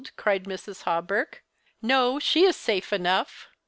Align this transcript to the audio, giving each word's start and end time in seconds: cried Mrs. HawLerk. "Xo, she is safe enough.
cried 0.15 0.45
Mrs. 0.45 0.81
HawLerk. 0.81 1.43
"Xo, 1.83 2.19
she 2.19 2.43
is 2.43 2.55
safe 2.55 2.91
enough. 2.91 3.49